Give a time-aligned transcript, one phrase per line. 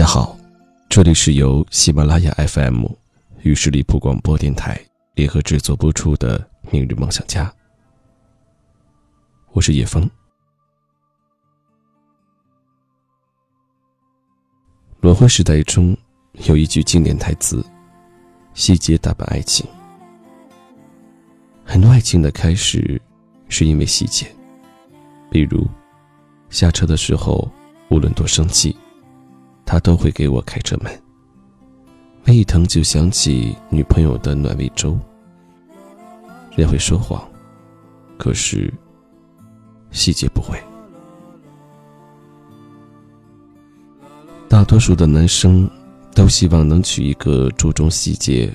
[0.00, 0.34] 大家好，
[0.88, 2.86] 这里是由喜马拉雅 FM
[3.42, 4.80] 与十里铺广播电台
[5.14, 6.38] 联合制作播出的
[6.70, 7.44] 《明日梦想家》，
[9.52, 10.08] 我是叶枫。
[15.00, 15.94] 轮回时代中
[16.46, 17.62] 有一句经典台词
[18.56, 19.68] ：“细节打败爱情。”
[21.62, 22.98] 很多爱情的开始
[23.50, 24.34] 是因为细节，
[25.30, 25.68] 比如
[26.48, 27.46] 下车的时候，
[27.90, 28.74] 无论多生气。
[29.70, 30.92] 他都会给我开车门。
[32.26, 34.98] 胃疼就想起女朋友的暖胃粥。
[36.56, 37.22] 人会说谎，
[38.18, 38.74] 可是
[39.92, 40.60] 细节不会。
[44.48, 45.70] 大多数的男生
[46.16, 48.52] 都希望能娶一个注重细节、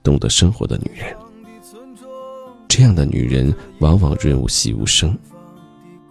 [0.00, 1.12] 懂得生活的女人。
[2.68, 5.18] 这样的女人往往润物细无声。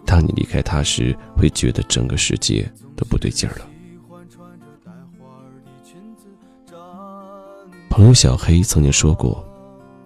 [0.04, 3.71] 当你离开她时，会觉得整个世界都不对劲儿了。
[7.92, 9.46] 朋友小黑曾经说过，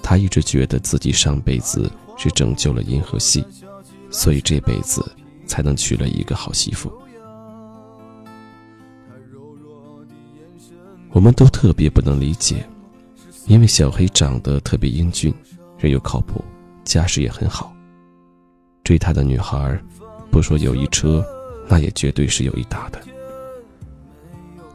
[0.03, 3.47] 他一直觉得自己上辈子是拯救了银河系，
[4.11, 5.09] 所以这辈子
[5.47, 6.93] 才能娶了一个好媳妇。
[11.13, 12.69] 我们都特别不能理解，
[13.47, 15.33] 因为小黑长得特别英俊，
[15.79, 16.45] 人又靠谱，
[16.83, 17.73] 家世也很好。
[18.83, 19.81] 追他的女孩，
[20.29, 21.25] 不说有一车，
[21.69, 23.01] 那也绝对是有一打的。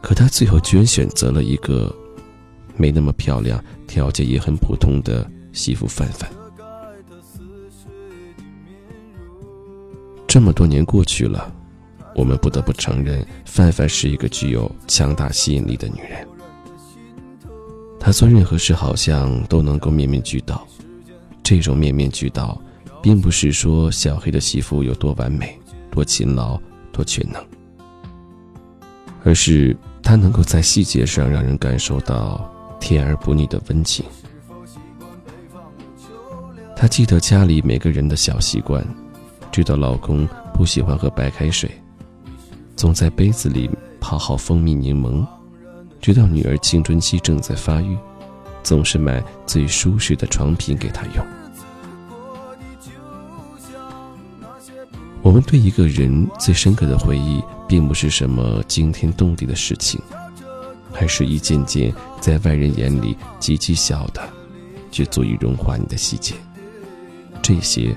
[0.00, 1.94] 可他最后居然选择了一个。
[2.76, 6.30] 没那么漂亮，条件也很普通的媳妇范范。
[10.26, 11.52] 这么多年过去了，
[12.14, 16.26] 我们不得不承认，范范是一个具有强大吸引力的女人。
[18.00, 20.66] 她做任何事好像都能够面面俱到，
[21.42, 22.58] 这种面面俱到，
[23.02, 26.58] 并不是说小黑的媳妇有多完美、多勤劳、
[26.90, 27.44] 多全能，
[29.22, 32.50] 而是她能够在细节上让人感受到。
[32.82, 34.04] 甜而不腻的温情。
[36.76, 38.84] 她记得家里每个人的小习惯，
[39.52, 41.70] 知道老公不喜欢喝白开水，
[42.74, 45.24] 总在杯子里泡好蜂蜜柠檬；
[46.00, 47.96] 知道女儿青春期正在发育，
[48.64, 51.24] 总是买最舒适的床品给她用。
[55.22, 60.00] 我们对一个人最深刻的回忆，并不是什么惊天动地的事情。
[60.92, 64.22] 还是一件件在外人眼里极其小的，
[64.90, 66.34] 却足以融化你的细节。
[67.42, 67.96] 这些，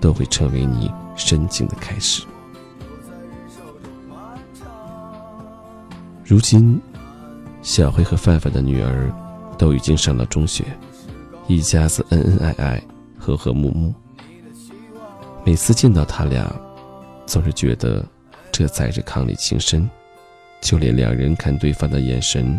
[0.00, 2.24] 都会成为你深情的开始。
[6.24, 6.80] 如今，
[7.62, 9.12] 小黑和范范的女儿
[9.58, 10.64] 都已经上了中学，
[11.46, 12.82] 一家子恩恩爱爱，
[13.18, 13.94] 和和睦睦。
[15.44, 16.50] 每次见到他俩，
[17.26, 18.04] 总是觉得
[18.50, 19.88] 这才是伉俪情深。
[20.64, 22.58] 就连两人看对方的眼神，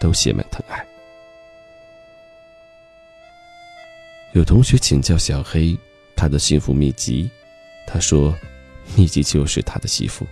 [0.00, 0.84] 都写满疼爱。
[4.32, 5.78] 有同学请教小黑
[6.16, 7.30] 他的幸福秘籍，
[7.86, 8.36] 他说
[8.96, 10.26] ：“秘籍就是他的媳妇。”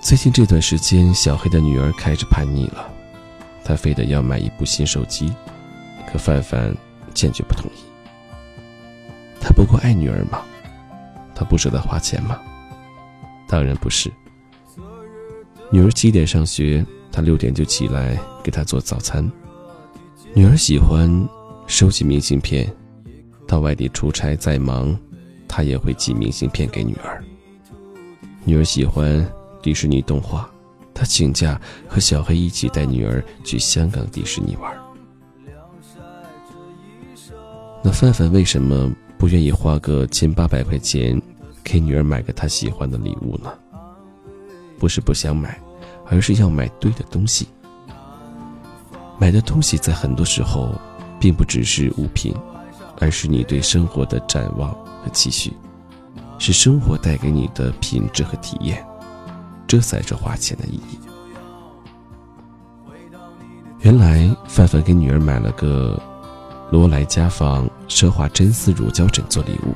[0.00, 2.90] 最近这段时间，小黑的女儿开始叛逆了，
[3.62, 5.30] 他非得要买一部新手机，
[6.10, 6.74] 可范范
[7.12, 7.84] 坚决不同意。
[9.38, 10.42] 他不过爱女儿嘛，
[11.34, 12.40] 他不舍得花钱吗？
[13.48, 14.10] 当然不是。
[15.70, 19.30] 女儿七点上学，他六点就起来给她做早餐。
[20.34, 21.28] 女儿喜欢
[21.66, 22.70] 收集明信片，
[23.46, 24.96] 到外地出差再忙，
[25.48, 27.22] 他也会寄明信片给女儿。
[28.44, 29.26] 女儿喜欢
[29.60, 30.48] 迪士尼动画，
[30.94, 34.72] 他请假和小黑一起带女儿去香港迪士尼玩。
[37.82, 41.20] 那范范为什么不愿意花个千八百块钱？
[41.68, 43.52] 给女儿买个她喜欢的礼物呢？
[44.78, 45.60] 不是不想买，
[46.06, 47.48] 而是要买对的东西。
[49.18, 50.72] 买的东西在很多时候，
[51.18, 52.32] 并不只是物品，
[53.00, 55.52] 而是你对生活的展望和期许，
[56.38, 58.86] 是生活带给你的品质和体验，
[59.66, 61.00] 这才是花钱的意义。
[63.80, 66.00] 原来范范给女儿买了个
[66.70, 69.74] 罗莱家纺奢华真丝乳胶枕做礼物，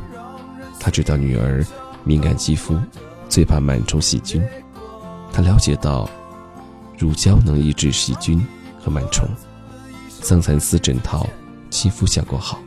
[0.81, 1.65] 他知道女儿。
[2.03, 2.81] 敏感肌肤，
[3.29, 4.43] 最怕螨虫细菌。
[5.31, 6.09] 他了解到，
[6.97, 8.43] 乳胶能抑制细菌
[8.83, 9.29] 和螨虫，
[10.09, 11.27] 桑蚕丝枕套
[11.69, 12.59] 亲肤效果好，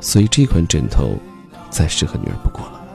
[0.00, 1.14] 所以这款枕头
[1.68, 2.85] 再适合女儿不过了。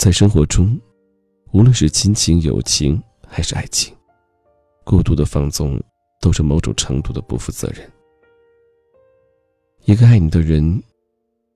[0.00, 0.80] 在生活中，
[1.52, 2.98] 无论是亲情、友情
[3.28, 3.94] 还是爱情，
[4.82, 5.78] 过度的放纵
[6.22, 7.86] 都是某种程度的不负责任。
[9.84, 10.82] 一个爱你的人，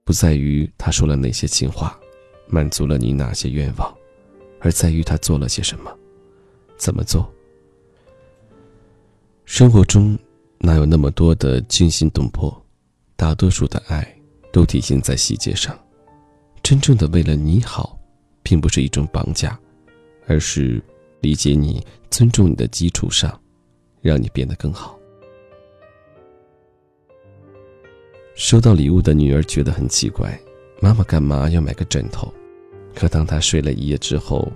[0.05, 1.99] 不在于他说了哪些情话，
[2.47, 3.97] 满足了你哪些愿望，
[4.61, 5.91] 而在于他做了些什么，
[6.77, 7.33] 怎么做。
[9.47, 10.19] 生活中
[10.59, 12.55] 哪有那么多的惊心动魄？
[13.17, 14.07] 大多数的爱
[14.53, 15.75] 都体现在细节上。
[16.63, 17.99] 真正的为了你好，
[18.45, 19.59] 并不是一种绑架，
[20.29, 20.81] 而是
[21.21, 23.41] 理解你、尊重你的基础上，
[24.01, 24.97] 让你变得更好。
[28.37, 30.39] 收到礼物的女儿觉得很奇怪，
[30.81, 32.33] 妈妈干嘛要买个枕头？
[32.95, 34.47] 可当她睡了一夜之后，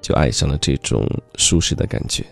[0.00, 2.24] 就爱上了这种舒适的感觉。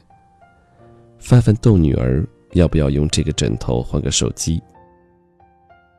[1.18, 4.62] 范范逗女儿要不要用这个枕头换个手机？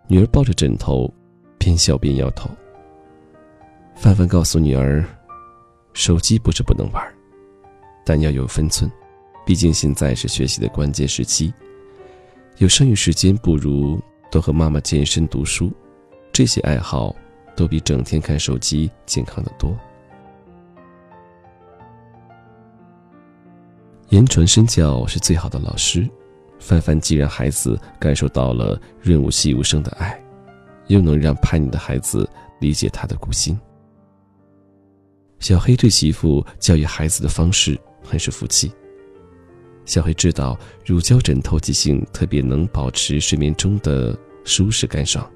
[0.08, 1.12] 女儿抱着枕头，
[1.58, 2.50] 边笑边摇头。
[3.96, 5.04] 范范告诉女儿
[5.94, 7.02] ：“手机不是不能玩，
[8.06, 8.92] 但要有分寸，
[9.46, 11.54] 毕竟现在是学习的关键时期。
[12.58, 14.00] 有剩余时间，不如
[14.30, 15.72] 多和妈妈健身、读书，
[16.32, 17.16] 这些爱好
[17.56, 19.76] 都比整天看手机健康的多。”
[24.10, 26.10] 言传身教是最好的老师。
[26.60, 30.18] 范范既让孩子感受到了润物细无声的爱，
[30.88, 32.30] 又能让叛逆的孩子
[32.62, 33.60] 理解他的苦心。
[35.44, 38.72] 小黑对媳妇教育孩子的方式很是服气。
[39.84, 45.30] 小黑知道乳胶枕头机性特别能保持睡眠中的舒适干爽，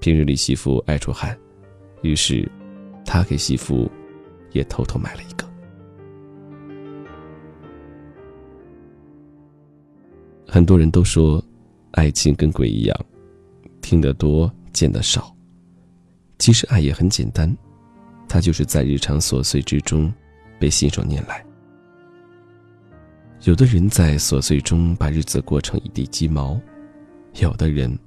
[0.00, 1.38] 平日里媳妇爱出汗，
[2.00, 2.50] 于是
[3.04, 3.90] 他给媳妇
[4.52, 5.46] 也偷偷买了一个。
[10.48, 11.44] 很多人都说，
[11.90, 13.06] 爱情跟鬼一样，
[13.82, 15.36] 听得多，见得少。
[16.38, 17.54] 其实爱也很简单，
[18.32, 20.10] 它就是在日常琐碎之中，
[20.60, 21.44] 被信手拈来。
[23.42, 26.56] 有的人在琐碎中把日子过成一地鸡毛，
[27.40, 27.98] 有的人，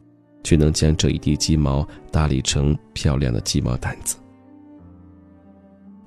[0.41, 4.15] 却能将这一地鸡毛打理成漂亮的鸡毛掸子。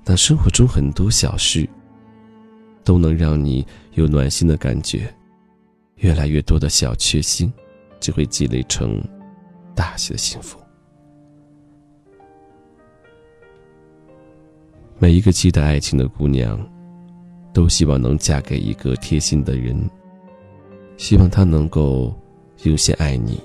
[0.03, 1.69] 但生活中很多小事，
[2.83, 5.13] 都能让你有暖心的感觉。
[5.97, 7.53] 越来越多的小确幸，
[7.99, 8.99] 就会积累成
[9.75, 10.57] 大些的幸福。
[14.99, 16.59] 每一个期待爱情的姑娘，
[17.53, 19.77] 都希望能嫁给一个贴心的人，
[20.97, 22.13] 希望他能够
[22.63, 23.39] 优先爱你、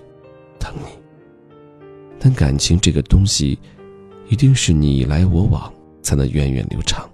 [0.58, 0.87] 疼你。
[2.19, 3.58] 但感情这个东西，
[4.28, 5.72] 一定是你来我往，
[6.02, 7.08] 才能源远流长。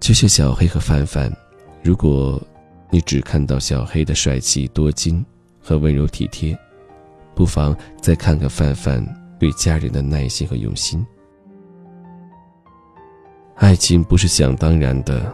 [0.00, 1.32] 就像小黑和范范，
[1.82, 2.40] 如果。
[2.92, 5.24] 你只看到小黑的帅气多金
[5.60, 6.58] 和温柔体贴，
[7.36, 7.72] 不妨
[8.02, 9.00] 再看看范范
[9.38, 11.06] 对家人的耐心和用心。
[13.60, 15.30] 爱情不是想当然的，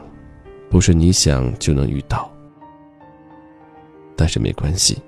[0.69, 2.28] 不是你想就能遇到。
[4.17, 4.99] 但是没关系，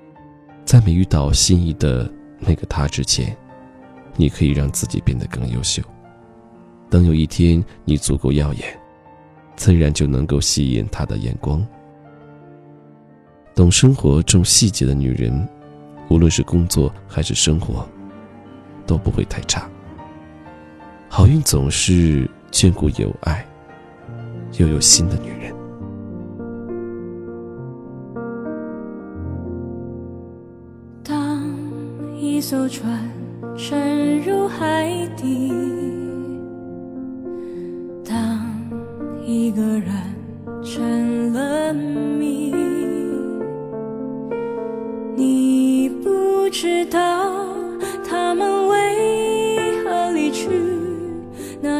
[0.63, 3.35] 在没遇到心仪的那个他之前，
[4.15, 5.83] 你可以让自己变得更优秀。
[6.89, 8.79] 等有一天你足够耀眼，
[9.57, 11.61] 自然就能够吸引他的眼光。
[13.53, 15.45] 懂生活、重细节的女人，
[16.09, 17.85] 无论是工作还是生活，
[18.87, 19.69] 都不会太差。
[21.09, 23.45] 好运总是眷顾有爱
[24.57, 25.53] 又有心的女人。
[31.03, 31.43] 当
[32.17, 33.09] 一艘船
[33.57, 35.78] 沉入海底，